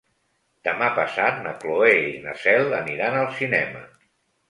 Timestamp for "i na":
2.09-2.37